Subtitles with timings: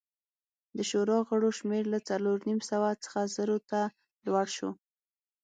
[0.77, 3.81] د شورا غړو شمېر له څلور نیم سوه څخه زرو ته
[4.25, 4.69] لوړ شو